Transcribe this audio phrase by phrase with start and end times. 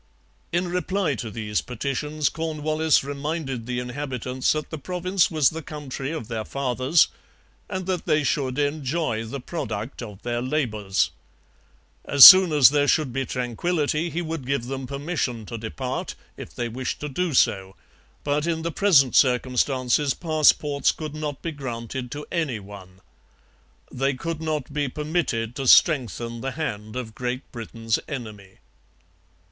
[0.51, 6.09] In reply to these petitions Cornwallis reminded the inhabitants that the province was the country
[6.11, 7.09] of their fathers,
[7.69, 11.11] and that they should enjoy the product of their labours.
[12.03, 16.55] As soon as there should be tranquillity he would give them permission to depart, if
[16.55, 17.75] they wished to do so;
[18.23, 23.01] but in the present circumstances passports could not be granted to any one.
[23.91, 28.57] They could not be permitted to strengthen the hand of Great Britain's enemy.